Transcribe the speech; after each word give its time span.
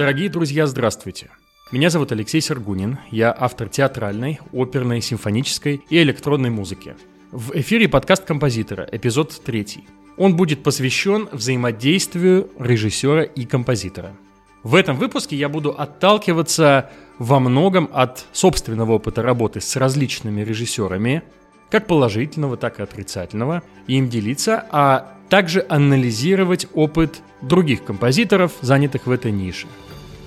Дорогие 0.00 0.30
друзья, 0.30 0.66
здравствуйте. 0.66 1.28
Меня 1.72 1.90
зовут 1.90 2.10
Алексей 2.10 2.40
Сергунин, 2.40 2.98
я 3.10 3.36
автор 3.38 3.68
театральной, 3.68 4.40
оперной, 4.50 5.02
симфонической 5.02 5.82
и 5.90 6.00
электронной 6.00 6.48
музыки. 6.48 6.96
В 7.32 7.52
эфире 7.56 7.86
подкаст 7.86 8.24
композитора, 8.24 8.88
эпизод 8.90 9.42
3. 9.44 9.84
Он 10.16 10.36
будет 10.36 10.62
посвящен 10.62 11.28
взаимодействию 11.30 12.48
режиссера 12.58 13.24
и 13.24 13.44
композитора. 13.44 14.16
В 14.62 14.74
этом 14.74 14.96
выпуске 14.96 15.36
я 15.36 15.50
буду 15.50 15.78
отталкиваться 15.78 16.88
во 17.18 17.38
многом 17.38 17.90
от 17.92 18.24
собственного 18.32 18.92
опыта 18.92 19.20
работы 19.20 19.60
с 19.60 19.76
различными 19.76 20.40
режиссерами, 20.40 21.24
как 21.70 21.86
положительного, 21.86 22.56
так 22.56 22.80
и 22.80 22.82
отрицательного, 22.82 23.62
и 23.86 23.94
им 23.94 24.08
делиться, 24.08 24.64
а 24.70 25.14
также 25.28 25.64
анализировать 25.68 26.66
опыт 26.74 27.22
других 27.40 27.84
композиторов, 27.84 28.52
занятых 28.60 29.06
в 29.06 29.10
этой 29.10 29.30
нише, 29.30 29.68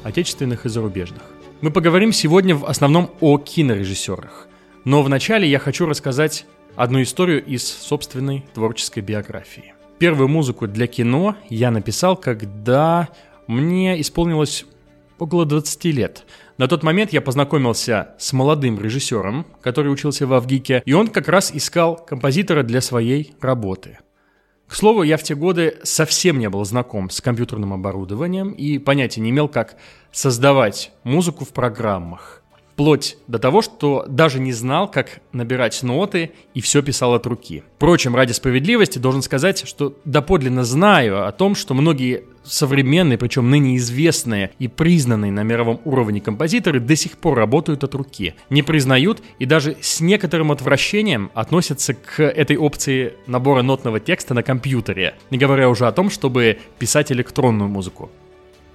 отечественных 0.04 0.66
и 0.66 0.70
зарубежных. 0.70 1.24
Мы 1.62 1.72
поговорим 1.72 2.12
сегодня 2.12 2.56
в 2.56 2.66
основном 2.66 3.12
о 3.20 3.38
кинорежиссерах, 3.38 4.48
но 4.86 5.02
вначале 5.02 5.48
я 5.48 5.60
хочу 5.60 5.86
рассказать 5.86 6.46
одну 6.76 7.02
историю 7.02 7.44
из 7.44 7.66
собственной 7.66 8.46
творческой 8.54 9.02
биографии. 9.02 9.74
Первую 10.00 10.28
музыку 10.28 10.68
для 10.68 10.88
кино 10.88 11.36
я 11.50 11.72
написал, 11.72 12.18
когда 12.18 13.10
мне 13.48 14.00
исполнилось 14.02 14.66
около 15.20 15.46
20 15.46 15.86
лет. 15.86 16.26
На 16.58 16.68
тот 16.68 16.84
момент 16.84 17.12
я 17.12 17.22
познакомился 17.22 18.10
с 18.20 18.32
молодым 18.32 18.80
режиссером, 18.80 19.48
который 19.62 19.92
учился 19.92 20.28
в 20.28 20.34
Авгике, 20.34 20.84
и 20.86 20.94
он 20.94 21.08
как 21.08 21.28
раз 21.28 21.52
искал 21.52 21.96
композитора 21.96 22.62
для 22.62 22.80
своей 22.80 23.34
работы. 23.42 23.98
К 24.68 24.76
слову, 24.76 25.02
я 25.04 25.18
в 25.18 25.24
те 25.24 25.34
годы 25.34 25.80
совсем 25.84 26.38
не 26.38 26.50
был 26.50 26.64
знаком 26.64 27.10
с 27.10 27.22
компьютерным 27.22 27.74
оборудованием 27.74 28.52
и 28.52 28.78
понятия 28.78 29.22
не 29.22 29.32
имел, 29.32 29.48
как 29.48 29.78
создавать 30.12 30.92
музыку 31.04 31.44
в 31.44 31.50
программах. 31.50 32.43
Вплоть 32.74 33.18
до 33.28 33.38
того, 33.38 33.62
что 33.62 34.04
даже 34.08 34.40
не 34.40 34.52
знал, 34.52 34.90
как 34.90 35.20
набирать 35.32 35.84
ноты 35.84 36.32
и 36.56 36.62
все 36.62 36.82
писал 36.82 37.14
от 37.14 37.28
руки. 37.28 37.64
Впрочем, 37.76 38.16
ради 38.16 38.32
справедливости 38.32 38.98
должен 38.98 39.22
сказать, 39.22 39.68
что 39.68 39.96
доподлинно 40.06 40.64
знаю 40.64 41.28
о 41.28 41.32
том, 41.32 41.54
что 41.54 41.76
многие 41.76 42.24
современные, 42.44 43.20
причем 43.20 43.52
ныне 43.52 43.78
известные 43.78 44.52
и 44.58 44.68
признанные 44.68 45.32
на 45.32 45.44
мировом 45.44 45.82
уровне 45.86 46.20
композиторы 46.20 46.80
до 46.80 46.96
сих 46.96 47.20
пор 47.20 47.38
работают 47.38 47.84
от 47.84 47.94
руки, 47.94 48.34
не 48.50 48.64
признают 48.64 49.22
и 49.38 49.46
даже 49.46 49.78
с 49.80 50.02
некоторым 50.02 50.52
отвращением 50.52 51.30
относятся 51.36 51.94
к 51.94 52.24
этой 52.24 52.58
опции 52.58 53.14
набора 53.28 53.62
нотного 53.62 54.00
текста 54.00 54.34
на 54.34 54.42
компьютере, 54.42 55.14
не 55.30 55.38
говоря 55.38 55.70
уже 55.70 55.86
о 55.86 55.92
том, 55.92 56.10
чтобы 56.10 56.58
писать 56.80 57.12
электронную 57.12 57.70
музыку. 57.70 58.10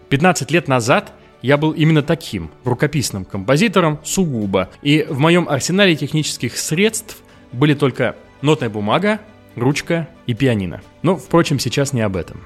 15 0.09 0.51
лет 0.53 0.69
назад 0.69 1.13
я 1.43 1.57
был 1.57 1.73
именно 1.73 2.03
таким, 2.03 2.51
рукописным 2.65 3.25
композитором 3.25 3.99
сугубо, 4.05 4.69
и 4.83 5.07
в 5.09 5.19
моем 5.19 5.49
арсенале 5.49 5.97
технических 5.97 6.57
средств 6.57 7.19
были 7.53 7.75
только 7.75 8.17
нотная 8.43 8.71
бумага, 8.71 9.21
ручка 9.55 10.09
и 10.27 10.35
пианино. 10.35 10.81
Но, 11.03 11.17
впрочем, 11.17 11.59
сейчас 11.59 11.93
не 11.93 12.01
об 12.01 12.17
этом. 12.17 12.41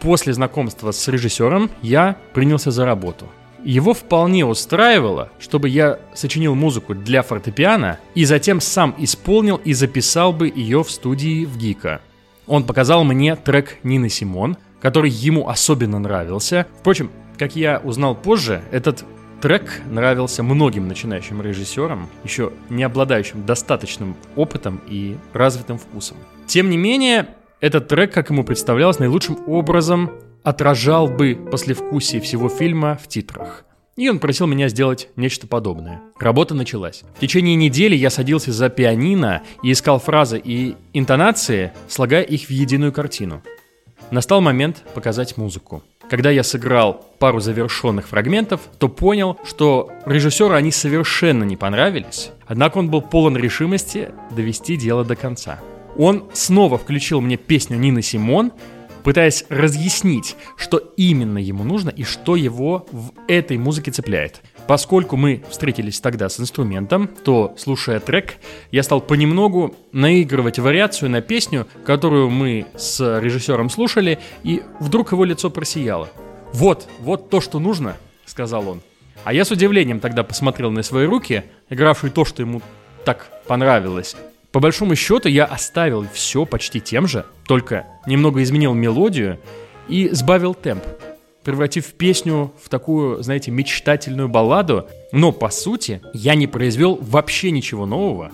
После 0.00 0.32
знакомства 0.32 0.90
с 0.90 1.08
режиссером 1.08 1.70
я 1.82 2.16
принялся 2.34 2.70
за 2.70 2.84
работу. 2.84 3.26
Его 3.64 3.94
вполне 3.94 4.44
устраивало, 4.44 5.30
чтобы 5.38 5.70
я 5.70 5.98
сочинил 6.14 6.54
музыку 6.54 6.94
для 6.94 7.22
фортепиано 7.22 7.98
и 8.14 8.26
затем 8.26 8.60
сам 8.60 8.94
исполнил 8.98 9.56
и 9.56 9.72
записал 9.72 10.34
бы 10.34 10.52
ее 10.54 10.84
в 10.84 10.90
студии 10.90 11.46
в 11.46 11.56
ГИКа. 11.56 12.02
Он 12.46 12.64
показал 12.64 13.04
мне 13.04 13.36
трек 13.36 13.78
Нины 13.82 14.10
Симон, 14.10 14.58
который 14.82 15.08
ему 15.08 15.48
особенно 15.48 15.98
нравился. 15.98 16.66
Впрочем, 16.78 17.10
как 17.38 17.56
я 17.56 17.80
узнал 17.82 18.14
позже, 18.14 18.62
этот 18.70 19.04
трек 19.40 19.82
нравился 19.90 20.42
многим 20.42 20.88
начинающим 20.88 21.42
режиссерам, 21.42 22.08
еще 22.24 22.52
не 22.70 22.82
обладающим 22.82 23.44
достаточным 23.44 24.16
опытом 24.36 24.80
и 24.88 25.16
развитым 25.32 25.78
вкусом. 25.78 26.16
Тем 26.46 26.70
не 26.70 26.76
менее, 26.76 27.28
этот 27.60 27.88
трек, 27.88 28.12
как 28.12 28.30
ему 28.30 28.44
представлялось, 28.44 28.98
наилучшим 28.98 29.38
образом 29.46 30.10
отражал 30.42 31.08
бы 31.08 31.38
послевкусие 31.50 32.20
всего 32.20 32.48
фильма 32.48 32.98
в 33.02 33.08
титрах. 33.08 33.64
И 33.96 34.08
он 34.08 34.18
просил 34.18 34.46
меня 34.46 34.68
сделать 34.68 35.08
нечто 35.14 35.46
подобное. 35.46 36.02
Работа 36.18 36.54
началась. 36.54 37.04
В 37.16 37.20
течение 37.20 37.54
недели 37.54 37.94
я 37.94 38.10
садился 38.10 38.52
за 38.52 38.68
пианино 38.68 39.42
и 39.62 39.70
искал 39.70 40.00
фразы 40.00 40.40
и 40.42 40.74
интонации, 40.92 41.72
слагая 41.88 42.22
их 42.22 42.46
в 42.46 42.50
единую 42.50 42.92
картину. 42.92 43.42
Настал 44.10 44.40
момент 44.40 44.82
показать 44.94 45.36
музыку. 45.36 45.82
Когда 46.08 46.30
я 46.30 46.42
сыграл 46.42 47.04
пару 47.18 47.40
завершенных 47.40 48.08
фрагментов, 48.08 48.60
то 48.78 48.88
понял, 48.88 49.38
что 49.44 49.90
режиссеру 50.04 50.54
они 50.54 50.70
совершенно 50.70 51.44
не 51.44 51.56
понравились, 51.56 52.30
однако 52.46 52.78
он 52.78 52.90
был 52.90 53.00
полон 53.00 53.36
решимости 53.36 54.10
довести 54.30 54.76
дело 54.76 55.04
до 55.04 55.16
конца. 55.16 55.60
Он 55.96 56.24
снова 56.32 56.76
включил 56.76 57.20
мне 57.20 57.36
песню 57.36 57.78
Нины 57.78 58.02
Симон, 58.02 58.52
пытаясь 59.02 59.44
разъяснить, 59.48 60.36
что 60.56 60.78
именно 60.96 61.38
ему 61.38 61.64
нужно 61.64 61.90
и 61.90 62.04
что 62.04 62.36
его 62.36 62.86
в 62.90 63.12
этой 63.28 63.56
музыке 63.58 63.90
цепляет– 63.90 64.42
Поскольку 64.66 65.16
мы 65.16 65.42
встретились 65.50 66.00
тогда 66.00 66.28
с 66.28 66.40
инструментом, 66.40 67.06
то, 67.06 67.54
слушая 67.58 68.00
трек, 68.00 68.36
я 68.70 68.82
стал 68.82 69.02
понемногу 69.02 69.76
наигрывать 69.92 70.58
вариацию 70.58 71.10
на 71.10 71.20
песню, 71.20 71.66
которую 71.84 72.30
мы 72.30 72.66
с 72.74 73.20
режиссером 73.20 73.68
слушали, 73.68 74.18
и 74.42 74.62
вдруг 74.80 75.12
его 75.12 75.24
лицо 75.24 75.50
просияло. 75.50 76.08
«Вот, 76.52 76.88
вот 77.00 77.28
то, 77.28 77.40
что 77.40 77.58
нужно»,— 77.58 77.96
сказал 78.24 78.68
он. 78.68 78.80
А 79.24 79.34
я 79.34 79.44
с 79.44 79.50
удивлением 79.50 80.00
тогда 80.00 80.22
посмотрел 80.22 80.70
на 80.70 80.82
свои 80.82 81.06
руки, 81.06 81.44
игравшие 81.68 82.10
то, 82.10 82.24
что 82.24 82.42
ему 82.42 82.62
так 83.04 83.28
понравилось. 83.46 84.16
По 84.50 84.60
большому 84.60 84.94
счету 84.94 85.28
я 85.28 85.44
оставил 85.44 86.06
все 86.12 86.46
почти 86.46 86.80
тем 86.80 87.06
же, 87.06 87.26
только 87.46 87.86
немного 88.06 88.42
изменил 88.42 88.72
мелодию 88.72 89.40
и 89.88 90.08
сбавил 90.10 90.54
темп 90.54 90.84
превратив 91.44 91.92
песню 91.94 92.52
в 92.60 92.68
такую, 92.68 93.22
знаете, 93.22 93.50
мечтательную 93.50 94.28
балладу. 94.28 94.88
Но, 95.12 95.30
по 95.30 95.50
сути, 95.50 96.00
я 96.12 96.34
не 96.34 96.46
произвел 96.46 96.98
вообще 97.00 97.50
ничего 97.50 97.86
нового. 97.86 98.32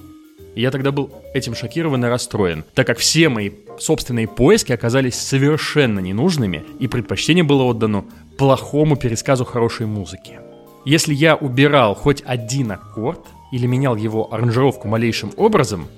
я 0.55 0.71
тогда 0.71 0.91
был 0.91 1.11
этим 1.35 1.55
шокирован 1.55 2.05
и 2.05 2.09
расстроен, 2.09 2.65
так 2.75 2.87
как 2.87 2.99
все 2.99 3.29
мои 3.29 3.51
собственные 3.79 4.29
поиски 4.29 4.73
оказались 4.73 5.15
совершенно 5.15 6.01
ненужными, 6.01 6.65
и 6.79 6.89
предпочтение 6.89 7.45
было 7.45 7.65
отдано 7.65 8.05
плохому 8.37 8.97
пересказу 8.97 9.45
хорошей 9.45 9.87
музыки. 9.87 10.41
Если 10.85 11.15
я 11.15 11.37
убирал 11.37 11.95
хоть 11.95 12.23
один 12.25 12.73
аккорд 12.73 13.21
или 13.53 13.67
менял 13.67 13.97
его 13.97 14.33
аранжировку 14.33 14.89
малейшим 14.89 15.33
образом, 15.37 15.89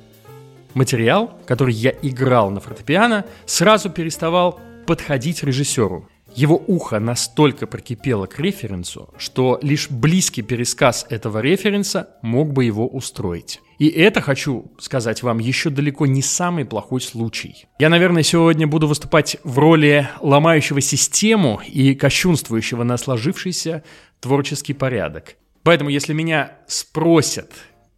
материал, 0.75 1.31
который 1.47 1.75
я 1.75 1.93
играл 2.03 2.51
на 2.51 2.61
фортепиано, 2.61 3.25
сразу 3.47 3.91
переставал 3.91 4.59
подходить 4.87 5.43
режиссеру. 5.43 6.09
Его 6.35 6.63
ухо 6.67 6.99
настолько 6.99 7.67
прикипело 7.67 8.27
к 8.27 8.39
референсу, 8.39 9.13
что 9.19 9.59
лишь 9.61 9.91
близкий 9.91 10.41
пересказ 10.41 11.05
этого 11.11 11.41
референса 11.41 12.17
мог 12.23 12.53
бы 12.53 12.65
его 12.65 12.89
устроить. 12.89 13.61
И 13.79 13.89
это, 13.89 14.21
хочу 14.21 14.73
сказать 14.79 15.23
вам, 15.23 15.41
еще 15.41 15.69
далеко 15.69 16.07
не 16.07 16.23
самый 16.23 16.65
плохой 16.65 17.01
случай. 17.03 17.67
Я, 17.79 17.91
наверное, 17.91 18.23
сегодня 18.23 18.67
буду 18.67 18.87
выступать 18.87 19.37
в 19.45 19.59
роли 19.59 20.09
ломающего 20.21 20.81
систему 20.81 21.61
и 21.67 21.95
кощунствующего 21.95 22.83
на 22.83 22.97
сложившийся 22.97 23.83
творческий 24.21 24.73
порядок. 24.73 25.37
Поэтому, 25.65 25.91
если 25.91 26.15
меня 26.15 26.59
спросят, 26.67 27.53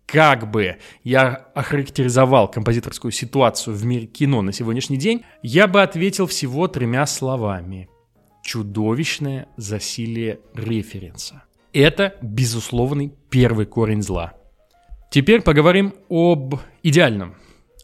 как 0.06 0.50
бы 0.50 0.76
я 1.04 1.46
охарактеризовал 1.54 2.50
композиторскую 2.50 3.12
ситуацию 3.12 3.76
в 3.76 3.84
мире 3.84 4.06
кино 4.06 4.42
на 4.42 4.52
сегодняшний 4.52 4.96
день, 4.96 5.24
я 5.42 5.68
бы 5.68 5.82
ответил 5.82 6.26
всего 6.26 6.66
тремя 6.66 7.06
словами– 7.06 7.88
чудовищное 8.44 9.48
засилие 9.56 10.40
референса. 10.54 11.42
Это 11.72 12.14
безусловный 12.22 13.12
первый 13.30 13.66
корень 13.66 14.02
зла. 14.02 14.34
Теперь 15.10 15.42
поговорим 15.42 15.94
об 16.08 16.56
идеальном. 16.82 17.34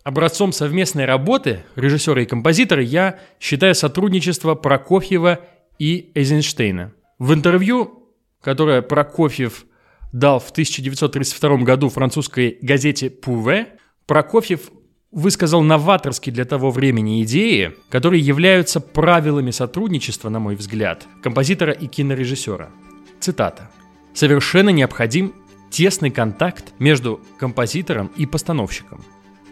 Образцом 0.05 0.53
совместной 0.53 1.07
работы 1.07 1.65
режиссера 1.77 2.23
и 2.23 2.27
композитора 2.27 2.83
я 2.83 3.19
считаю 3.41 3.75
сотрудничество 3.75 4.55
Прокофьева 4.55 5.41
и 5.79 6.13
Эйзенштейна. 6.15 6.93
В 7.19 7.35
интервью, 7.35 8.09
которое 8.41 8.83
Прокофьев 8.83 9.67
дал 10.13 10.41
в 10.41 10.51
1932 10.51 11.57
году 11.59 11.89
французской 11.89 12.59
газете 12.63 13.11
«Пуве», 13.11 13.79
Прокофьев 14.07 14.71
высказал 15.13 15.63
новаторские 15.63 16.33
для 16.33 16.45
того 16.45 16.71
времени 16.71 17.23
идеи, 17.25 17.75
которые 17.89 18.21
являются 18.21 18.81
правилами 18.81 19.51
сотрудничества, 19.51 20.29
на 20.29 20.39
мой 20.39 20.55
взгляд, 20.55 21.07
композитора 21.23 21.73
и 21.73 21.87
кинорежиссера. 21.87 22.71
Цитата. 23.19 23.71
«Совершенно 24.15 24.71
необходим 24.71 25.35
тесный 25.71 26.11
контакт 26.11 26.73
между 26.79 27.21
композитором 27.39 28.11
и 28.17 28.27
постановщиком. 28.27 29.05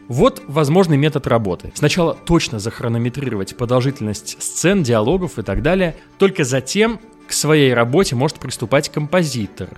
Вот 0.09 0.43
возможный 0.49 0.97
метод 0.97 1.27
работы. 1.27 1.71
Сначала 1.75 2.15
точно 2.15 2.59
захронометрировать 2.59 3.57
продолжительность 3.57 4.43
сцен, 4.43 4.83
диалогов 4.83 5.39
и 5.39 5.43
так 5.43 5.63
далее, 5.63 5.97
только 6.19 6.45
затем 6.45 6.99
к 7.29 7.33
своей 7.33 7.75
работе 7.75 8.17
может 8.17 8.39
приступать 8.39 8.89
композитор, 8.89 9.69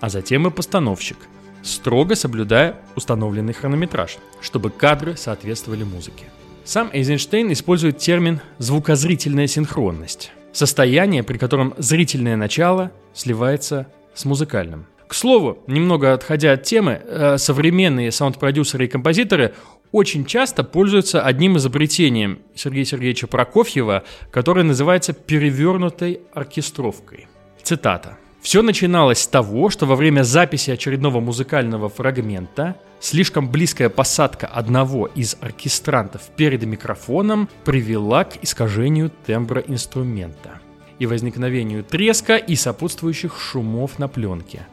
а 0.00 0.08
затем 0.08 0.46
и 0.46 0.50
постановщик, 0.50 1.16
строго 1.64 2.14
соблюдая 2.14 2.76
установленный 2.94 3.52
хронометраж, 3.52 4.18
чтобы 4.40 4.70
кадры 4.70 5.16
соответствовали 5.16 5.82
музыке. 5.82 6.26
Сам 6.64 6.90
Эйзенштейн 6.92 7.52
использует 7.52 7.98
термин 7.98 8.40
«звукозрительная 8.58 9.46
синхронность»– 9.46 10.30
состояние, 10.52 11.22
при 11.22 11.36
котором 11.36 11.74
зрительное 11.78 12.36
начало 12.36 12.92
сливается 13.12 13.88
с 14.14 14.24
музыкальным. 14.24 14.86
К 15.06 15.14
слову, 15.14 15.58
немного 15.66 16.12
отходя 16.12 16.52
от 16.52 16.62
темы, 16.62 17.02
э, 17.04 17.36
современные 17.38 18.10
саунд-продюсеры 18.10 18.86
и 18.86 18.88
композиторы 18.88 19.54
очень 19.92 20.24
часто 20.24 20.64
пользуются 20.64 21.22
одним 21.22 21.56
изобретением 21.56 22.40
Сергея 22.54 22.84
Сергеевича 22.84 23.26
Прокофьева, 23.26 24.02
которое 24.30 24.64
называется 24.64 25.12
перевернутой 25.12 26.20
оркестровкой. 26.32 27.28
Цитата. 27.62 28.16
Все 28.44 28.60
начиналось 28.60 29.20
с 29.20 29.26
того, 29.26 29.70
что 29.70 29.86
во 29.86 29.96
время 29.96 30.22
записи 30.22 30.70
очередного 30.70 31.18
музыкального 31.18 31.88
фрагмента 31.88 32.76
слишком 33.00 33.48
близкая 33.48 33.88
посадка 33.88 34.46
одного 34.46 35.06
из 35.06 35.38
оркестрантов 35.40 36.20
перед 36.36 36.62
микрофоном 36.62 37.48
привела 37.64 38.24
к 38.24 38.44
искажению 38.44 39.10
тембра 39.26 39.62
инструмента 39.66 40.60
и 40.98 41.06
возникновению 41.06 41.84
треска 41.84 42.36
и 42.36 42.54
сопутствующих 42.54 43.40
шумов 43.40 43.98
на 43.98 44.08
пленке, 44.08 44.66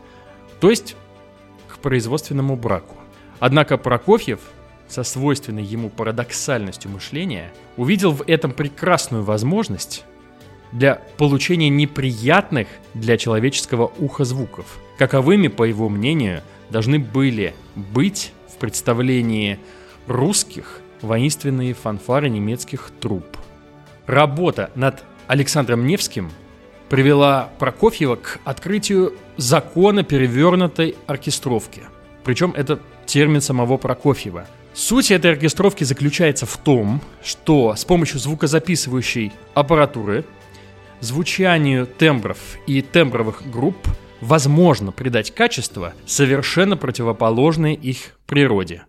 то 0.60 0.70
есть 0.70 0.98
к 1.70 1.78
производственному 1.78 2.58
браку. 2.58 2.98
Однако 3.40 3.78
Прокофьев 3.78 4.42
со 4.90 5.04
свойственной 5.04 5.64
ему 5.64 5.90
парадоксальностью 5.90 6.92
мышления 6.92 7.54
увидел 7.78 8.12
в 8.12 8.24
этом 8.28 8.52
прекрасную 8.52 9.24
возможность 9.24 10.04
для 10.72 11.02
получения 11.18 11.70
неприятных 11.70 12.68
для 12.94 13.18
человеческого 13.18 13.92
уха 14.00 14.24
звуков. 14.24 14.80
Каковыми, 14.98 15.48
по 15.48 15.64
его 15.64 15.90
мнению, 15.90 16.42
должны 16.70 17.00
были 17.00 17.54
быть 17.76 18.34
в 18.50 18.58
представлении 18.58 19.60
русских 20.08 20.82
воинственные 21.02 21.74
фанфары 21.74 22.30
немецких 22.30 22.92
труп. 23.00 23.26
Работа 24.06 24.72
над 24.76 25.04
Александром 25.28 25.86
Невским 25.88 26.32
привела 26.90 27.50
Прокофьева 27.60 28.18
к 28.18 28.40
открытию 28.44 29.14
закона 29.38 30.04
перевернутой 30.04 30.96
оркестровки. 31.08 31.84
Причем 32.24 32.54
это 32.56 32.80
термин 33.06 33.42
самого 33.42 33.78
Прокофьева. 33.78 34.46
Суть 34.74 35.12
этой 35.12 35.32
оркестровки 35.32 35.84
заключается 35.84 36.46
в 36.46 36.58
том, 36.58 37.02
что 37.24 37.76
с 37.76 37.84
помощью 37.84 38.20
звукозаписывающей 38.20 39.34
аппаратуры 39.54 40.24
звучанию 41.02 41.86
тембров 41.86 42.38
и 42.68 42.82
тембровых 42.82 43.50
групп 43.52 43.76
возможно 44.22 44.92
придать 44.92 45.32
качество, 45.32 45.94
совершенно 46.06 46.78
противоположное 46.78 47.74
их 47.74 48.20
природе. 48.26 48.84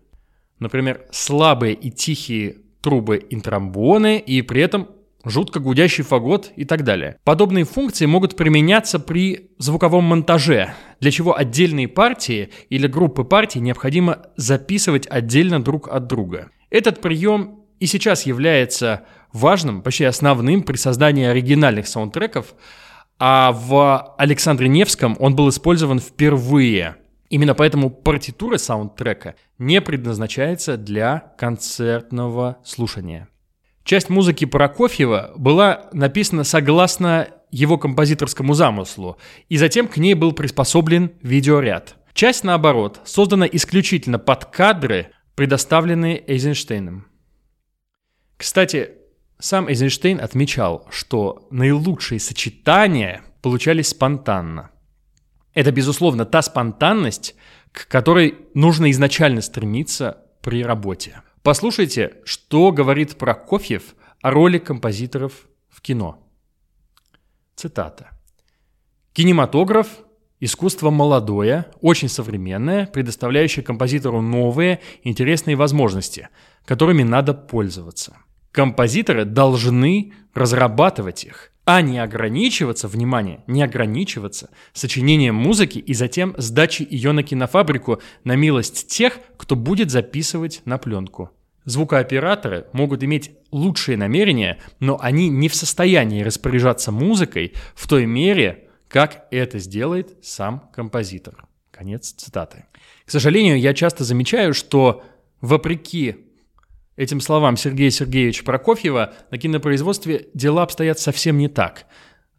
Например, 0.59 1.01
слабые 1.11 1.75
и 1.75 1.91
тихие 1.91 2.57
трубы 2.83 3.17
и 3.17 3.41
тромбоны, 3.41 4.19
и 4.19 4.43
при 4.43 4.61
этом 4.63 4.89
жутко 5.25 5.61
гудящий 5.61 6.05
фагот 6.05 6.53
и 6.57 6.65
так 6.65 6.85
далее. 6.85 7.17
Подобные 7.25 7.65
функции 7.65 8.07
могут 8.07 8.37
применяться 8.37 8.99
при 8.99 9.51
звуковом 9.59 10.05
монтаже, 10.05 10.75
для 11.01 11.11
чего 11.11 11.37
отдельные 11.37 11.89
партии 11.89 12.51
или 12.71 12.87
группы 12.87 13.25
партий 13.25 13.61
необходимо 13.61 14.27
записывать 14.37 15.07
отдельно 15.09 15.63
друг 15.63 15.89
от 15.89 16.07
друга. 16.07 16.51
Этот 16.71 17.01
прием 17.01 17.61
и 17.79 17.87
сейчас 17.87 18.27
является 18.27 19.05
важным, 19.33 19.83
почти 19.83 20.05
основным 20.05 20.63
при 20.63 20.77
создании 20.77 21.27
оригинальных 21.27 21.87
саундтреков, 21.87 22.55
а 23.19 23.53
в 23.53 24.15
Александре 24.19 24.69
Невском 24.69 25.17
он 25.21 25.37
был 25.37 25.49
использован 25.49 26.01
впервые. 26.01 26.97
Именно 27.29 27.55
поэтому 27.55 27.89
партитура 27.89 28.59
саундтрека 28.59 29.37
не 29.59 29.81
предназначается 29.81 30.77
для 30.77 31.33
концертного 31.39 32.59
слушания. 32.65 33.29
Часть 33.85 34.11
музыки 34.11 34.45
Прокофьева 34.45 35.33
была 35.37 35.89
написана 35.93 36.45
согласно 36.45 37.29
его 37.51 37.79
композиторскому 37.79 38.55
замыслу, 38.55 39.19
и 39.49 39.57
затем 39.57 39.89
к 39.89 39.97
ней 39.97 40.15
был 40.15 40.33
приспособлен 40.33 41.13
видеоряд. 41.23 41.97
Часть, 42.15 42.45
наоборот, 42.45 43.01
создана 43.05 43.47
исключительно 43.47 44.19
под 44.19 44.47
кадры, 44.47 45.09
предоставленные 45.35 46.23
Эйзенштейном. 46.27 47.07
Кстати, 48.37 48.91
сам 49.43 49.67
Эйзенштейн 49.69 50.21
отмечал, 50.21 50.87
что 50.89 51.49
наилучшие 51.51 52.21
сочетания 52.21 53.25
получались 53.43 53.89
спонтанно. 53.89 54.71
Это, 55.53 55.73
безусловно, 55.73 56.25
та 56.25 56.43
спонтанность, 56.43 57.35
к 57.73 57.89
которой 57.89 58.39
нужно 58.55 58.89
изначально 58.93 59.41
стремиться 59.41 60.23
при 60.43 60.63
работе. 60.63 61.23
Послушайте, 61.43 62.19
что 62.25 62.71
говорит 62.71 63.19
Прокофьев 63.19 63.97
о 64.23 64.31
роли 64.31 64.59
композиторов 64.59 65.49
в 65.69 65.81
кино. 65.81 66.21
Цитата. 67.57 68.11
«Кинематограф– 69.13 69.89
искусство 70.41 70.91
молодое, 70.91 71.67
очень 71.81 72.09
современное, 72.09 72.87
предоставляющее 72.87 73.65
композитору 73.65 74.21
новые, 74.21 74.79
интересные 75.03 75.57
возможности, 75.57 76.29
которыми 76.65 77.03
надо 77.03 77.35
пользоваться. 77.35 78.17
Композиторы 78.53 79.25
должны 79.25 80.13
разрабатывать 80.35 81.25
их, 81.25 81.53
а 81.65 81.81
не 81.81 81.99
ограничиваться, 81.99 82.87
внимание, 82.87 83.43
не 83.47 83.63
ограничиваться 83.63 84.51
сочинением 84.75 85.35
музыки 85.35 85.79
и 85.79 85.95
затем 85.95 86.35
сдачей 86.37 86.87
ее 86.89 87.13
на 87.13 87.23
кинофабрику 87.23 88.01
на 88.25 88.37
милость 88.37 88.89
тех, 88.89 89.19
кто 89.39 89.57
будет 89.57 89.91
записывать 89.91 90.61
на 90.67 90.77
пленку. 90.77 91.31
Звукооператоры 91.65 92.67
могут 92.73 93.03
иметь 93.05 93.31
лучшие 93.53 93.97
намерения, 93.97 94.59
но 94.81 94.99
они 95.01 95.29
не 95.31 95.49
в 95.49 95.55
состоянии 95.55 96.23
распоряжаться 96.23 96.93
музыкой 96.93 97.55
в 97.75 97.89
той 97.89 98.05
мере, 98.05 98.69
как 98.89 99.29
это 99.31 99.59
сделает 99.61 100.19
сам 100.23 100.69
композитор. 100.75 101.47
Конец 101.71 102.13
цитаты. 102.13 102.67
К 103.07 103.11
сожалению, 103.11 103.59
я 103.59 103.73
часто 103.73 104.05
замечаю, 104.05 104.53
что 104.53 105.05
вопреки 105.41 106.27
этим 106.97 107.21
словам 107.21 107.57
Сергея 107.57 107.91
Сергеевича 107.91 108.45
Прокофьева, 108.45 109.15
на 109.31 109.39
кинопроизводстве 109.39 110.29
дела 110.35 110.63
обстоят 110.63 110.99
совсем 110.99 111.39
не 111.39 111.49
так. 111.49 111.87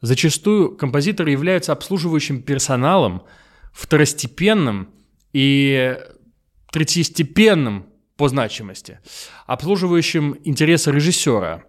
Зачастую 0.01 0.75
композиторы 0.75 1.31
являются 1.31 1.72
обслуживающим 1.72 2.41
персоналом, 2.41 3.24
второстепенным 3.72 4.89
и 5.31 5.98
третьестепенным 6.72 7.88
по 8.17 8.27
значимости, 8.27 9.00
обслуживающим 9.48 10.38
интересы 10.43 10.91
режиссера, 10.91 11.63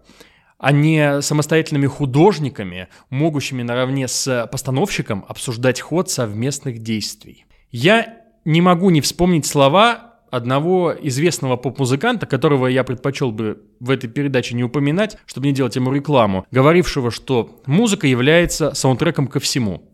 а 0.57 0.71
не 0.71 1.21
самостоятельными 1.21 1.87
художниками, 1.87 2.87
могущими 3.09 3.63
наравне 3.63 4.07
с 4.07 4.47
постановщиком 4.51 5.25
обсуждать 5.27 5.81
ход 5.81 6.09
совместных 6.09 6.79
действий. 6.79 7.45
Я 7.71 8.21
не 8.45 8.61
могу 8.61 8.89
не 8.89 9.01
вспомнить 9.01 9.45
слова 9.45 10.14
одного 10.35 10.93
известного 11.01 11.55
поп-музыканта, 11.55 12.25
которого 12.25 12.67
я 12.67 12.83
предпочел 12.83 13.31
бы 13.31 13.63
в 13.79 13.89
этой 13.89 14.09
передаче 14.09 14.55
не 14.55 14.63
упоминать, 14.63 15.17
чтобы 15.25 15.47
не 15.47 15.53
делать 15.53 15.75
ему 15.75 15.93
рекламу, 15.93 16.45
говорившего, 16.51 17.11
что 17.11 17.61
музыка 17.65 18.07
является 18.07 18.73
саундтреком 18.73 19.27
ко 19.27 19.39
всему. 19.39 19.91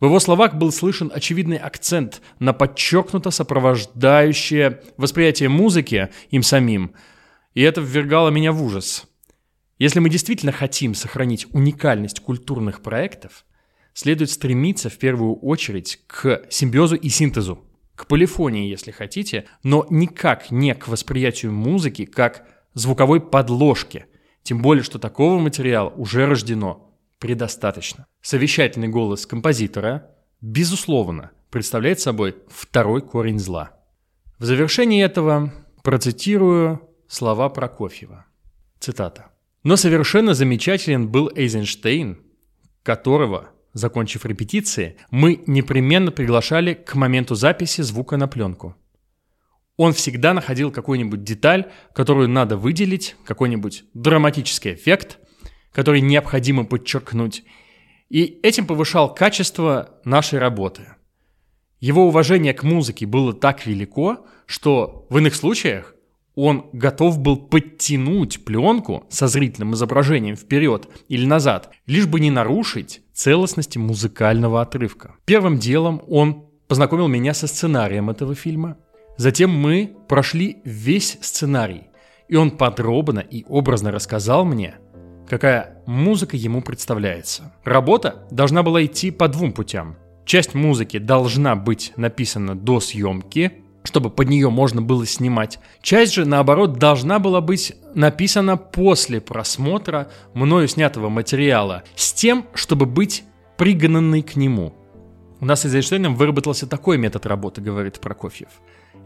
В 0.00 0.06
его 0.06 0.18
словах 0.20 0.54
был 0.54 0.72
слышен 0.72 1.10
очевидный 1.14 1.56
акцент 1.56 2.20
на 2.38 2.52
подчеркнуто 2.52 3.30
сопровождающее 3.30 4.82
восприятие 4.96 5.48
музыки 5.48 6.10
им 6.30 6.42
самим, 6.42 6.92
и 7.54 7.62
это 7.62 7.80
ввергало 7.80 8.30
меня 8.30 8.52
в 8.52 8.62
ужас. 8.62 9.06
Если 9.78 10.00
мы 10.00 10.08
действительно 10.08 10.52
хотим 10.52 10.94
сохранить 10.94 11.46
уникальность 11.52 12.20
культурных 12.20 12.80
проектов, 12.80 13.44
следует 13.92 14.30
стремиться 14.30 14.88
в 14.88 14.98
первую 14.98 15.36
очередь 15.36 16.00
к 16.06 16.42
симбиозу 16.48 16.96
и 16.96 17.08
синтезу 17.08 17.64
к 17.94 18.06
полифонии, 18.06 18.68
если 18.68 18.90
хотите, 18.90 19.46
но 19.62 19.86
никак 19.90 20.50
не 20.50 20.74
к 20.74 20.88
восприятию 20.88 21.52
музыки 21.52 22.04
как 22.04 22.46
звуковой 22.74 23.20
подложки. 23.20 24.06
Тем 24.42 24.60
более, 24.60 24.82
что 24.82 24.98
такого 24.98 25.38
материала 25.38 25.90
уже 25.90 26.26
рождено 26.26 26.92
предостаточно. 27.18 28.06
Совещательный 28.20 28.88
голос 28.88 29.26
композитора, 29.26 30.10
безусловно, 30.40 31.30
представляет 31.50 32.00
собой 32.00 32.36
второй 32.48 33.00
корень 33.00 33.38
зла. 33.38 33.70
В 34.38 34.44
завершении 34.44 35.02
этого 35.02 35.52
процитирую 35.82 36.80
слова 37.06 37.48
Прокофьева. 37.48 38.26
Цитата. 38.80 39.30
«Но 39.62 39.76
совершенно 39.76 40.34
замечателен 40.34 41.08
был 41.08 41.30
Эйзенштейн, 41.34 42.18
которого 42.82 43.53
Закончив 43.74 44.24
репетиции, 44.24 44.96
мы 45.10 45.42
непременно 45.48 46.12
приглашали 46.12 46.74
к 46.74 46.94
моменту 46.94 47.34
записи 47.34 47.80
звука 47.80 48.16
на 48.16 48.28
пленку. 48.28 48.76
Он 49.76 49.92
всегда 49.92 50.32
находил 50.32 50.70
какую-нибудь 50.70 51.24
деталь, 51.24 51.72
которую 51.92 52.28
надо 52.28 52.56
выделить, 52.56 53.16
какой-нибудь 53.26 53.84
драматический 53.92 54.74
эффект, 54.74 55.18
который 55.72 56.00
необходимо 56.00 56.64
подчеркнуть, 56.64 57.42
и 58.08 58.38
этим 58.44 58.68
повышал 58.68 59.12
качество 59.12 59.98
нашей 60.04 60.38
работы. 60.38 60.94
Его 61.80 62.06
уважение 62.06 62.54
к 62.54 62.62
музыке 62.62 63.06
было 63.06 63.32
так 63.32 63.66
велико, 63.66 64.24
что 64.46 65.04
в 65.10 65.18
иных 65.18 65.34
случаях 65.34 65.93
он 66.34 66.66
готов 66.72 67.18
был 67.18 67.36
подтянуть 67.36 68.44
пленку 68.44 69.04
со 69.08 69.28
зрительным 69.28 69.74
изображением 69.74 70.36
вперед 70.36 70.88
или 71.08 71.26
назад, 71.26 71.70
лишь 71.86 72.06
бы 72.06 72.20
не 72.20 72.30
нарушить 72.30 73.02
целостности 73.12 73.78
музыкального 73.78 74.60
отрывка. 74.60 75.14
Первым 75.24 75.58
делом 75.58 76.02
он 76.08 76.46
познакомил 76.66 77.08
меня 77.08 77.34
со 77.34 77.46
сценарием 77.46 78.10
этого 78.10 78.34
фильма. 78.34 78.76
Затем 79.16 79.50
мы 79.50 79.94
прошли 80.08 80.58
весь 80.64 81.18
сценарий, 81.20 81.82
и 82.28 82.36
он 82.36 82.50
подробно 82.50 83.20
и 83.20 83.44
образно 83.48 83.92
рассказал 83.92 84.44
мне, 84.44 84.74
какая 85.28 85.82
музыка 85.86 86.36
ему 86.36 86.62
представляется. 86.62 87.52
Работа 87.62 88.26
должна 88.30 88.62
была 88.64 88.84
идти 88.84 89.12
по 89.12 89.28
двум 89.28 89.52
путям. 89.52 89.96
Часть 90.24 90.54
музыки 90.54 90.98
должна 90.98 91.54
быть 91.54 91.92
написана 91.96 92.56
до 92.56 92.80
съемки, 92.80 93.63
чтобы 93.84 94.10
под 94.10 94.28
нее 94.28 94.50
можно 94.50 94.82
было 94.82 95.06
снимать. 95.06 95.60
Часть 95.82 96.14
же, 96.14 96.24
наоборот, 96.24 96.78
должна 96.78 97.18
была 97.18 97.40
быть 97.40 97.74
написана 97.94 98.56
после 98.56 99.20
просмотра 99.20 100.08
мною 100.32 100.66
снятого 100.66 101.10
материала, 101.10 101.84
с 101.94 102.12
тем, 102.12 102.46
чтобы 102.54 102.86
быть 102.86 103.24
пригнанной 103.56 104.22
к 104.22 104.36
нему. 104.36 104.74
У 105.40 105.44
нас 105.44 105.60
с 105.60 105.66
Эйзенштейном 105.66 106.16
выработался 106.16 106.66
такой 106.66 106.96
метод 106.96 107.26
работы, 107.26 107.60
говорит 107.60 108.00
Прокофьев. 108.00 108.48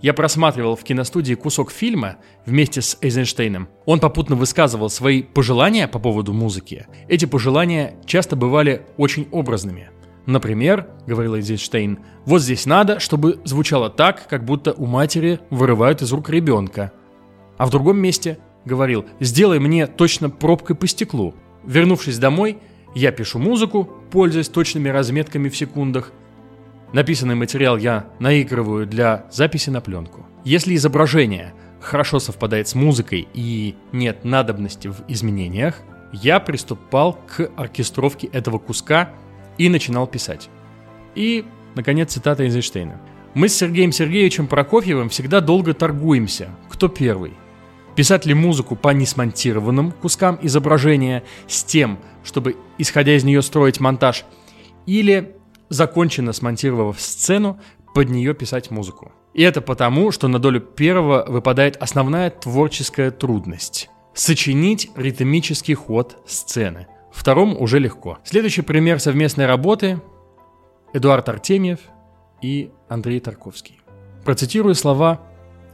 Я 0.00 0.14
просматривал 0.14 0.76
в 0.76 0.84
киностудии 0.84 1.34
кусок 1.34 1.72
фильма 1.72 2.18
вместе 2.46 2.80
с 2.80 2.96
Эйзенштейном. 3.00 3.68
Он 3.84 3.98
попутно 3.98 4.36
высказывал 4.36 4.90
свои 4.90 5.22
пожелания 5.22 5.88
по 5.88 5.98
поводу 5.98 6.32
музыки. 6.32 6.86
Эти 7.08 7.24
пожелания 7.24 7.96
часто 8.06 8.36
бывали 8.36 8.86
очень 8.96 9.26
образными– 9.32 9.90
Например, 10.28 10.86
говорил 11.06 11.36
Эйзенштейн, 11.36 12.00
вот 12.26 12.42
здесь 12.42 12.66
надо, 12.66 13.00
чтобы 13.00 13.40
звучало 13.44 13.88
так, 13.88 14.28
как 14.28 14.44
будто 14.44 14.74
у 14.74 14.84
матери 14.84 15.40
вырывают 15.48 16.02
из 16.02 16.12
рук 16.12 16.28
ребенка. 16.28 16.92
А 17.56 17.64
в 17.64 17.70
другом 17.70 17.96
месте 17.96 18.38
говорил, 18.66 19.06
сделай 19.20 19.58
мне 19.58 19.86
точно 19.86 20.28
пробкой 20.28 20.76
по 20.76 20.86
стеклу. 20.86 21.34
Вернувшись 21.64 22.18
домой, 22.18 22.58
я 22.94 23.10
пишу 23.10 23.38
музыку, 23.38 23.88
пользуясь 24.10 24.50
точными 24.50 24.90
разметками 24.90 25.48
в 25.48 25.56
секундах. 25.56 26.12
Написанный 26.92 27.34
материал 27.34 27.78
я 27.78 28.04
наигрываю 28.18 28.86
для 28.86 29.24
записи 29.30 29.70
на 29.70 29.80
пленку. 29.80 30.26
Если 30.44 30.74
изображение 30.74 31.54
хорошо 31.80 32.18
совпадает 32.18 32.68
с 32.68 32.74
музыкой 32.74 33.26
и 33.32 33.76
нет 33.92 34.26
надобности 34.26 34.88
в 34.88 35.04
изменениях, 35.08 35.76
я 36.12 36.38
приступал 36.38 37.14
к 37.14 37.50
оркестровке 37.56 38.26
этого 38.26 38.58
куска 38.58 39.14
и 39.58 39.68
начинал 39.68 40.06
писать. 40.06 40.48
И, 41.14 41.44
наконец, 41.74 42.12
цитата 42.12 42.44
Эйзенштейна. 42.44 43.00
«Мы 43.34 43.48
с 43.48 43.56
Сергеем 43.56 43.92
Сергеевичем 43.92 44.46
Прокофьевым 44.46 45.10
всегда 45.10 45.40
долго 45.40 45.74
торгуемся. 45.74 46.50
Кто 46.70 46.88
первый? 46.88 47.34
Писать 47.94 48.24
ли 48.24 48.32
музыку 48.32 48.76
по 48.76 48.90
несмонтированным 48.90 49.92
кускам 49.92 50.38
изображения 50.40 51.24
с 51.48 51.64
тем, 51.64 51.98
чтобы, 52.24 52.56
исходя 52.78 53.16
из 53.16 53.24
нее, 53.24 53.42
строить 53.42 53.80
монтаж, 53.80 54.24
или, 54.86 55.36
законченно 55.68 56.32
смонтировав 56.32 57.00
сцену, 57.00 57.60
под 57.94 58.08
нее 58.08 58.34
писать 58.34 58.70
музыку. 58.70 59.12
И 59.34 59.42
это 59.42 59.60
потому, 59.60 60.12
что 60.12 60.28
на 60.28 60.38
долю 60.38 60.60
первого 60.60 61.24
выпадает 61.28 61.76
основная 61.76 62.30
творческая 62.30 63.10
трудность– 63.10 63.90
сочинить 64.14 64.90
ритмический 64.96 65.74
ход 65.74 66.16
сцены– 66.26 66.86
Второму 67.18 67.60
уже 67.60 67.80
легко. 67.80 68.18
Следующий 68.22 68.62
пример 68.62 69.00
совместной 69.00 69.46
работы– 69.46 70.00
Эдуард 70.92 71.28
Артемьев 71.28 71.80
и 72.40 72.70
Андрей 72.88 73.18
Тарковский. 73.18 73.80
Процитирую 74.24 74.76
слова 74.76 75.20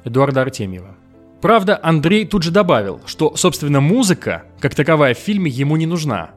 Эдуарда 0.05 0.41
Артемьева. 0.41 0.97
Правда, 1.43 1.79
Андрей 1.83 2.25
тут 2.25 2.45
же 2.45 2.51
добавил, 2.51 3.03
что, 3.05 3.37
собственно, 3.37 3.83
музыка, 3.83 4.45
как 4.59 4.75
таковая 4.75 5.13
в 5.13 5.19
фильме, 5.19 5.51
ему 5.51 5.77
не 5.77 5.85
нужна. 5.85 6.31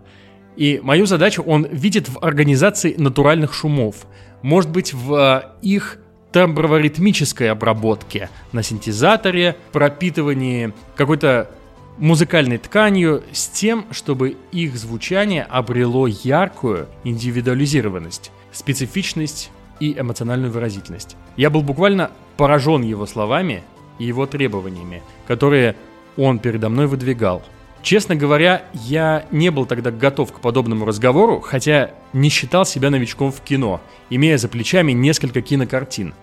И 0.57 0.81
мою 0.83 1.05
задачу 1.05 1.41
он 1.41 1.65
видит 1.71 2.09
в 2.09 2.19
организации 2.21 2.93
натуральных 2.97 3.53
шумов. 3.53 4.07
Может 4.41 4.69
быть, 4.69 4.93
в 4.93 5.13
э, 5.15 5.41
их 5.61 5.99
темброво-ритмической 6.33 7.49
обработке 7.49 8.29
на 8.51 8.61
синтезаторе, 8.61 9.55
пропитывании 9.71 10.73
какой-то 10.97 11.49
музыкальной 11.97 12.57
тканью 12.57 13.23
с 13.31 13.47
тем, 13.47 13.85
чтобы 13.91 14.37
их 14.51 14.77
звучание 14.77 15.43
обрело 15.43 16.07
яркую 16.07 16.87
индивидуализированность, 17.03 18.31
специфичность 18.51 19.51
и 19.79 19.97
эмоциональную 19.97 20.51
выразительность. 20.51 21.15
Я 21.35 21.49
был 21.49 21.61
буквально 21.61 22.11
поражен 22.37 22.81
его 22.81 23.05
словами 23.05 23.63
и 23.99 24.05
его 24.05 24.25
требованиями, 24.25 25.01
которые 25.27 25.75
он 26.17 26.39
передо 26.39 26.69
мной 26.69 26.87
выдвигал. 26.87 27.43
Честно 27.83 28.15
говоря, 28.15 28.63
я 28.73 29.25
не 29.31 29.49
был 29.49 29.65
тогда 29.65 29.91
готов 29.91 30.33
к 30.33 30.39
подобному 30.39 30.85
разговору, 30.85 31.39
хотя 31.39 31.91
не 32.11 32.29
считал 32.29 32.65
себя 32.65 32.89
новичком 32.89 33.31
в 33.31 33.41
кино, 33.41 33.81
имея 34.09 34.37
за 34.37 34.49
плечами 34.49 34.91
несколько 34.91 35.41
кинокартин. 35.41 36.13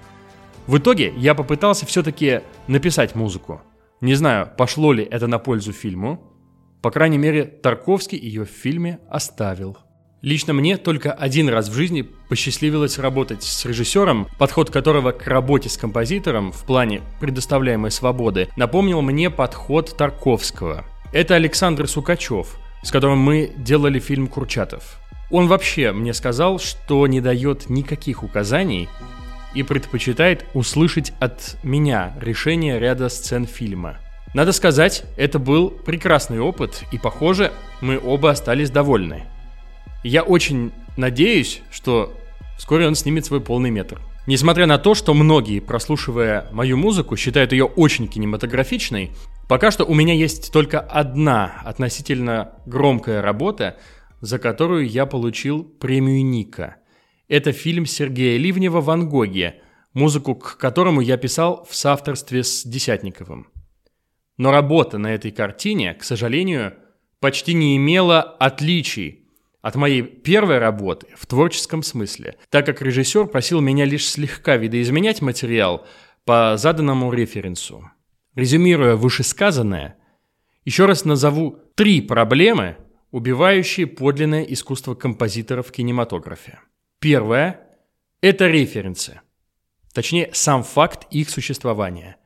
В 0.67 0.79
итоге 0.79 1.13
я 1.17 1.35
попытался 1.35 1.87
все-таки 1.87 2.41
написать 2.67 3.15
музыку– 3.15 3.61
не 4.05 4.15
знаю, 4.15 4.51
пошло 4.57 4.93
ли 4.93 5.03
это 5.03 5.27
на 5.27 5.39
пользу 5.39 5.73
фильму. 5.73 6.21
По 6.83 6.91
крайней 6.91 7.19
мере, 7.19 7.45
Тарковский 7.45 8.19
ее 8.19 8.45
в 8.45 8.51
фильме 8.51 9.01
оставил. 9.09 9.79
Лично 10.21 10.53
мне 10.53 10.77
только 10.77 11.13
один 11.13 11.49
раз 11.49 11.69
в 11.69 11.75
жизни 11.75 12.03
посчастливилось 12.29 12.99
работать 12.99 13.43
с 13.43 13.65
режиссером, 13.65 14.29
подход 14.39 14.71
которого 14.71 15.13
к 15.13 15.27
работе 15.27 15.69
с 15.69 15.77
композитором 15.77 16.53
в 16.53 16.65
плане 16.65 17.03
предоставляемой 17.21 17.91
свободы 17.91 18.49
напомнил 18.57 19.03
мне 19.03 19.31
подход 19.31 19.97
Тарковского. 19.97 20.85
Это 21.13 21.35
Александр 21.35 21.89
Сукачев, 21.89 22.57
с 22.83 22.91
которым 22.91 23.19
мы 23.19 23.53
делали 23.57 23.99
фильм 23.99 24.27
«Курчатов». 24.27 24.99
Он 25.31 25.47
вообще 25.47 25.93
мне 25.93 26.13
сказал, 26.13 26.59
что 26.59 27.07
не 27.07 27.21
дает 27.21 27.71
никаких 27.71 28.23
указаний 28.23 28.89
и 29.55 29.63
предпочитает 29.63 30.45
услышать 30.55 31.13
от 31.21 31.57
меня 31.63 32.15
решение 32.21 32.79
ряда 32.79 33.09
сцен 33.09 33.47
фильма. 33.47 33.99
Надо 34.35 34.53
сказать, 34.53 35.05
это 35.17 35.39
был 35.39 35.71
прекрасный 35.71 36.41
опыт, 36.41 36.83
и, 36.91 36.99
похоже, 36.99 37.53
мы 37.81 38.01
оба 38.03 38.31
остались 38.31 38.71
довольны. 38.71 39.25
Я 40.03 40.23
очень 40.23 40.73
надеюсь, 40.97 41.63
что 41.71 42.13
вскоре 42.59 42.87
он 42.87 42.97
снимет 42.97 43.25
свой 43.25 43.41
полный 43.41 43.71
метр. 43.71 44.01
Несмотря 44.27 44.67
на 44.67 44.79
то, 44.79 44.95
что 44.95 45.15
многие, 45.15 45.61
прослушивая 45.61 46.49
мою 46.51 46.77
музыку, 46.77 47.17
считают 47.17 47.53
ее 47.53 47.65
очень 47.65 48.09
кинематографичной, 48.09 49.13
пока 49.49 49.71
что 49.71 49.85
у 49.85 49.95
меня 49.95 50.15
есть 50.15 50.53
только 50.53 50.81
одна 50.81 51.61
относительно 51.65 52.55
громкая 52.67 53.23
работа, 53.23 53.77
за 54.21 54.39
которую 54.39 54.89
я 54.89 55.07
получил 55.07 55.63
премию 55.63 56.25
Ника– 56.25 56.77
это 57.29 57.53
фильм 57.53 57.87
Сергея 57.87 58.39
Ливнева 58.39 58.81
«Ван 58.81 59.09
Гоги», 59.09 59.61
музыку 59.93 60.35
к 60.35 60.57
которому 60.57 61.01
я 61.01 61.17
писал 61.17 61.67
в 61.69 61.75
соавторстве 61.75 62.43
с 62.43 62.65
Десятниковым. 62.65 63.49
Но 64.37 64.51
работа 64.51 64.99
на 64.99 65.15
этой 65.15 65.31
картине, 65.31 65.95
к 65.95 66.03
сожалению, 66.03 66.75
почти 67.21 67.55
не 67.55 67.77
имела 67.77 68.21
отличий 68.21 69.29
от 69.63 69.77
моей 69.77 70.03
первой 70.03 70.59
работы 70.59 71.07
в 71.17 71.27
творческом 71.27 71.83
смысле, 71.83 72.37
так 72.51 72.67
как 72.67 72.83
режиссер 72.83 73.27
просил 73.29 73.61
меня 73.61 73.85
лишь 73.85 74.07
слегка 74.07 74.57
видоизменять 74.57 75.23
материал 75.23 75.87
по 76.25 76.57
заданному 76.59 77.13
референсу. 77.13 77.91
Резюмируя 78.35 78.97
вышесказанное, 78.97 79.97
еще 80.65 80.87
раз 80.87 81.05
назову 81.05 81.61
три 81.77 82.01
проблемы, 82.01 82.77
убивающие 83.11 83.87
подлинное 83.87 84.43
искусство 84.43 84.95
композитора 84.95 85.63
в 85.63 85.71
кинематографе. 85.71 86.59
Первое– 87.05 87.61
это 88.23 88.47
референсы, 88.47 89.21
точнее 89.93 90.31
сам 90.33 90.63
факт 90.63 91.07
их 91.11 91.29
существования. 91.29 92.17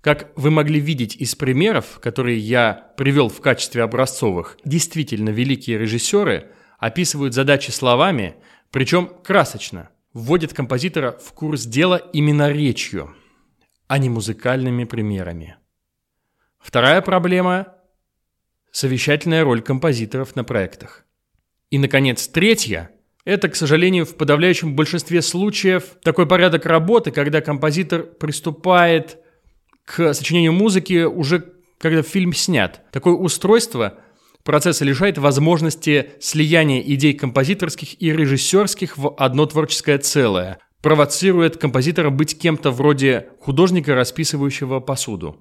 Как 0.00 0.30
вы 0.36 0.52
могли 0.52 0.78
видеть 0.78 1.16
из 1.16 1.34
примеров, 1.34 1.98
которые 1.98 2.38
я 2.38 2.94
привел 2.96 3.28
в 3.28 3.40
качестве 3.40 3.82
образцовых, 3.82 4.58
действительно 4.64 5.30
великие 5.30 5.76
режиссеры 5.76 6.52
описывают 6.78 7.34
задачи 7.34 7.72
словами, 7.72 8.36
причем 8.70 9.10
красочно, 9.24 9.90
вводят 10.12 10.54
композитора 10.54 11.18
в 11.20 11.32
курс 11.32 11.64
дела 11.64 11.96
именно 11.96 12.48
речью, 12.48 13.16
а 13.88 13.98
не 13.98 14.08
музыкальными 14.08 14.84
примерами. 14.84 15.56
Вторая 16.60 17.02
проблема– 17.02 17.74
совещательная 18.70 19.42
роль 19.42 19.62
композиторов 19.62 20.36
на 20.36 20.44
проектах. 20.44 21.06
И, 21.70 21.78
наконец, 21.80 22.28
третья– 22.28 22.92
это, 23.24 23.48
к 23.48 23.56
сожалению, 23.56 24.04
в 24.04 24.16
подавляющем 24.16 24.74
большинстве 24.74 25.22
случаев 25.22 25.84
такой 26.02 26.26
порядок 26.26 26.66
работы, 26.66 27.10
когда 27.10 27.40
композитор 27.40 28.02
приступает 28.02 29.18
к 29.84 30.14
сочинению 30.14 30.52
музыки 30.52 31.04
уже 31.04 31.52
когда 31.82 32.02
фильм 32.02 32.32
снят. 32.32 32.80
Такое 32.92 33.14
устройство 33.14 33.98
процесса 34.44 34.84
лишает 34.84 35.18
возможности 35.18 36.10
слияния 36.20 36.80
идей 36.80 37.12
композиторских 37.12 38.00
и 38.00 38.12
режиссерских 38.12 38.96
в 38.96 39.14
одно 39.18 39.46
творческое 39.46 39.98
целое, 39.98 40.58
провоцирует 40.80 41.56
композитора 41.56 42.10
быть 42.10 42.38
кем-то 42.38 42.70
вроде 42.70 43.28
художника, 43.40 43.94
расписывающего 43.94 44.80
посуду. 44.80 45.36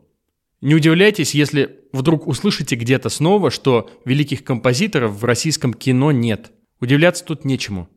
Не 0.62 0.76
удивляйтесь, 0.76 1.34
если 1.34 1.80
вдруг 1.94 2.28
услышите 2.28 2.76
где-то 2.76 3.10
снова, 3.10 3.50
что 3.50 3.90
великих 4.06 4.44
композиторов 4.44 5.12
в 5.12 5.26
российском 5.26 5.74
кино 5.74 6.12
нет. 6.12 6.52
Удивляться 6.82 7.24
тут 7.24 7.46
нечему. 7.46 7.88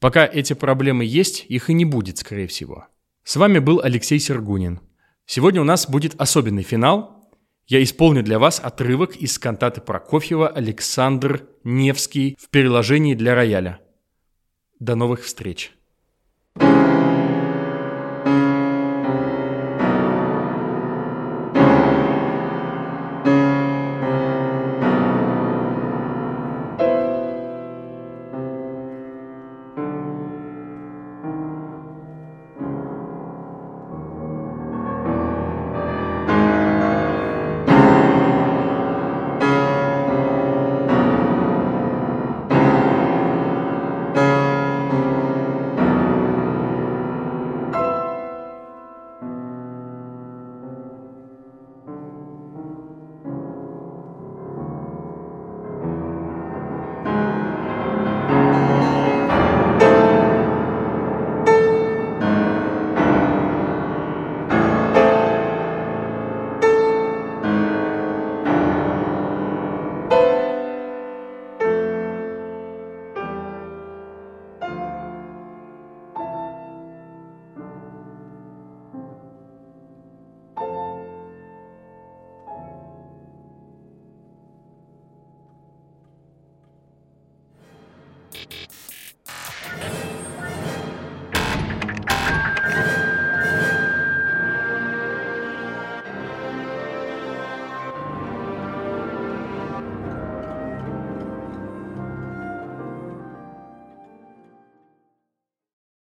Пока 0.00 0.26
эти 0.26 0.54
проблемы 0.54 1.04
есть, 1.04 1.44
их 1.48 1.68
и 1.68 1.74
не 1.74 1.84
будет, 1.84 2.18
скорее 2.18 2.46
всего. 2.46 2.86
С 3.22 3.36
вами 3.36 3.58
был 3.58 3.80
Алексей 3.82 4.18
Сергунин. 4.18 4.80
Сегодня 5.26 5.60
у 5.60 5.64
нас 5.64 5.88
будет 5.88 6.14
особенный 6.18 6.62
финал. 6.62 7.30
Я 7.66 7.82
исполню 7.82 8.22
для 8.22 8.38
вас 8.38 8.60
отрывок 8.60 9.16
из 9.16 9.38
кантаты 9.38 9.82
Прокофьева 9.82 10.48
«Александр 10.48 11.46
Невский» 11.64 12.36
в 12.40 12.48
переложении 12.48 13.14
для 13.14 13.34
рояля. 13.34 13.80
До 14.80 14.94
новых 14.94 15.22
встреч! 15.22 15.73